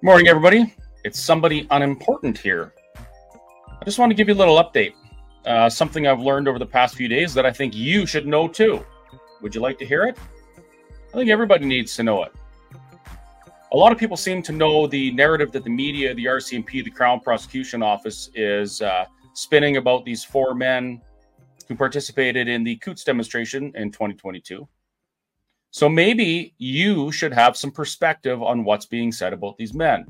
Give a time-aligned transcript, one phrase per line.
[0.00, 0.72] Morning, everybody.
[1.02, 2.72] It's somebody unimportant here.
[2.96, 4.92] I just want to give you a little update.
[5.44, 8.46] Uh, something I've learned over the past few days that I think you should know
[8.46, 8.86] too.
[9.42, 10.16] Would you like to hear it?
[11.08, 12.32] I think everybody needs to know it.
[13.72, 16.90] A lot of people seem to know the narrative that the media, the RCMP, the
[16.90, 19.04] Crown Prosecution Office is uh,
[19.34, 21.02] spinning about these four men
[21.66, 24.68] who participated in the Coutts demonstration in 2022.
[25.70, 30.06] So maybe you should have some perspective on what's being said about these men.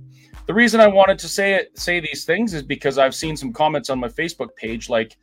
[0.46, 3.52] The reason I wanted to say it, say these things is because I've seen some
[3.52, 5.18] comments on my Facebook page like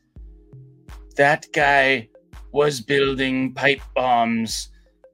[1.16, 2.10] that guy
[2.52, 4.70] was building pipe bombs.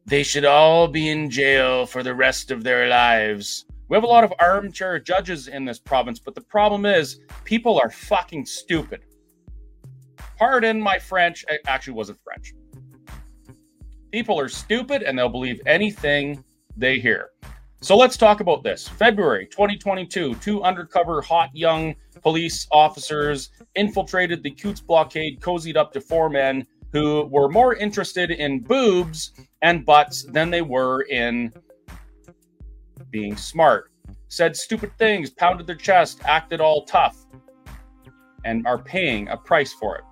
[0.06, 3.66] They should all be in jail for the rest of their lives.
[3.88, 7.80] We have a lot of armchair judges in this province, but the problem is people
[7.80, 9.02] are fucking stupid.
[10.38, 11.46] Pardon my French.
[11.50, 12.54] It actually wasn't French.
[14.12, 16.44] People are stupid and they'll believe anything
[16.76, 17.30] they hear.
[17.82, 18.88] So let's talk about this.
[18.88, 26.02] February 2022, two undercover hot young police officers infiltrated the Coutts blockade, cozied up to
[26.02, 31.52] four men who were more interested in boobs and butts than they were in
[33.10, 33.92] being smart.
[34.28, 37.26] Said stupid things, pounded their chest, acted all tough,
[38.46, 40.04] and are paying a price for it.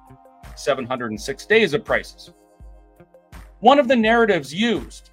[0.55, 2.31] 706 days of prices.
[3.61, 5.09] One of the narratives used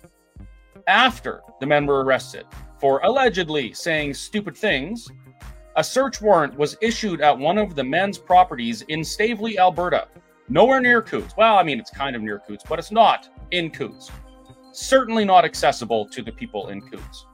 [0.87, 2.47] after the men were arrested
[2.79, 5.11] for allegedly saying stupid things,
[5.75, 10.07] a search warrant was issued at one of the men's properties in Stavely, Alberta.
[10.49, 11.37] Nowhere near Coutts.
[11.37, 14.13] Well, I mean, it's kind of near Coutts, but it's not in Coutts.
[14.71, 17.27] Certainly not accessible to the people in Coutts.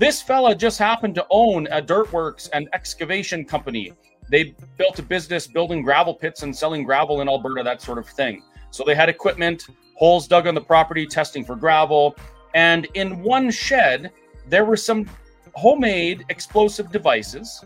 [0.00, 3.92] This fella just happened to own a dirt works and excavation company.
[4.30, 8.08] They built a business building gravel pits and selling gravel in Alberta, that sort of
[8.08, 8.42] thing.
[8.70, 12.16] So they had equipment, holes dug on the property, testing for gravel.
[12.54, 14.12] And in one shed,
[14.48, 15.08] there were some
[15.54, 17.64] homemade explosive devices,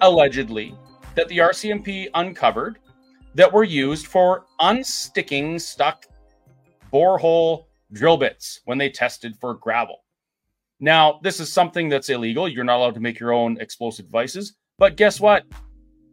[0.00, 0.74] allegedly,
[1.14, 2.78] that the RCMP uncovered
[3.34, 6.06] that were used for unsticking stuck
[6.92, 10.04] borehole drill bits when they tested for gravel.
[10.80, 12.48] Now, this is something that's illegal.
[12.48, 14.54] You're not allowed to make your own explosive devices.
[14.78, 15.44] But guess what?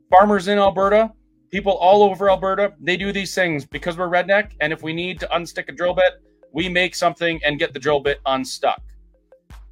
[0.09, 1.11] Farmers in Alberta,
[1.55, 4.51] people all over Alberta, they do these things because we're redneck.
[4.59, 6.15] And if we need to unstick a drill bit,
[6.51, 8.81] we make something and get the drill bit unstuck.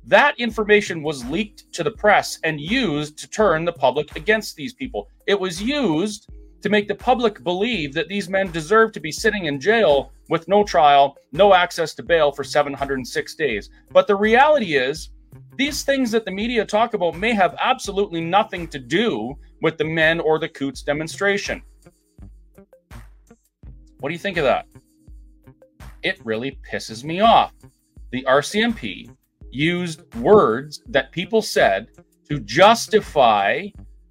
[0.06, 4.74] That information was leaked to the press and used to turn the public against these
[4.74, 5.10] people.
[5.28, 6.30] It was used
[6.62, 10.48] to make the public believe that these men deserve to be sitting in jail with
[10.48, 13.70] no trial, no access to bail for 706 days.
[13.92, 15.10] But the reality is,
[15.58, 19.84] these things that the media talk about may have absolutely nothing to do with the
[19.84, 21.62] men or the Coutts demonstration.
[24.04, 24.66] What do you think of that?
[26.04, 27.54] It really pisses me off.
[28.12, 29.10] The RCMP
[29.50, 31.88] used words that people said
[32.28, 33.68] to justify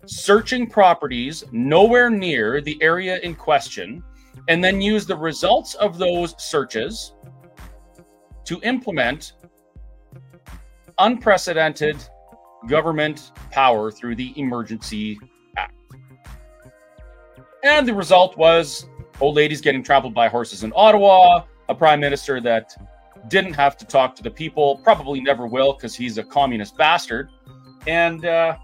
[0.07, 4.03] searching properties nowhere near the area in question,
[4.49, 7.13] and then use the results of those searches
[8.47, 9.35] to implement
[11.01, 12.03] unprecedented
[12.67, 15.19] government power through the Emergency
[15.59, 15.75] Act.
[17.63, 18.87] And the result was
[19.23, 22.75] old ladies getting trampled by horses in Ottawa, a prime minister that
[23.29, 27.31] didn't have to talk to the people, probably never will because he's a communist bastard.
[27.87, 28.57] And, uh,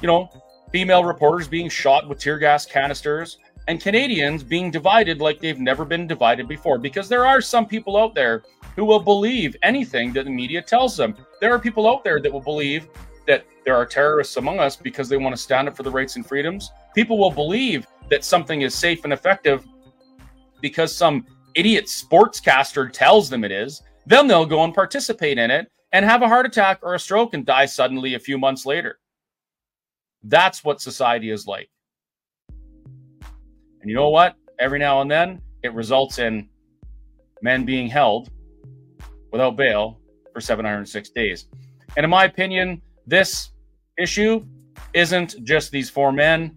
[0.00, 0.30] you know,
[0.70, 5.84] female reporters being shot with tear gas canisters, and Canadians being divided like they've never
[5.84, 6.78] been divided before.
[6.78, 8.44] Because there are some people out there
[8.76, 11.16] who will believe anything that the media tells them.
[11.40, 12.86] There are people out there that will believe
[13.26, 16.14] that there are terrorists among us because they want to stand up for the rights
[16.14, 16.70] and freedoms.
[16.94, 19.64] People will believe that something is safe and effective
[20.60, 23.82] because some idiot sportscaster tells them it is.
[24.06, 27.34] Then they'll go and participate in it and have a heart attack or a stroke
[27.34, 28.98] and die suddenly a few months later.
[30.22, 31.70] That's what society is like.
[32.50, 34.36] And you know what?
[34.58, 36.48] Every now and then, it results in
[37.42, 38.30] men being held
[39.32, 40.00] without bail
[40.32, 41.46] for 706 days.
[41.96, 43.50] And in my opinion, this
[43.98, 44.44] issue
[44.92, 46.56] isn't just these four men.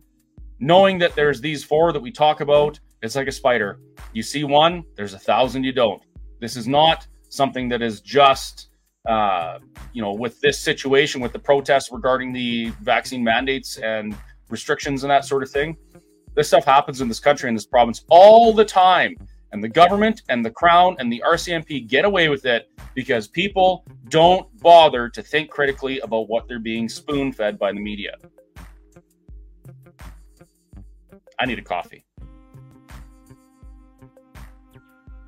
[0.59, 3.79] Knowing that there's these four that we talk about, it's like a spider.
[4.13, 6.01] You see one, there's a thousand you don't.
[6.39, 8.69] This is not something that is just,
[9.07, 9.59] uh,
[9.91, 14.15] you know, with this situation, with the protests regarding the vaccine mandates and
[14.50, 15.75] restrictions and that sort of thing.
[16.35, 19.15] This stuff happens in this country, in this province, all the time.
[19.51, 23.85] And the government and the crown and the RCMP get away with it because people
[24.07, 28.15] don't bother to think critically about what they're being spoon fed by the media.
[31.39, 32.06] I need a coffee.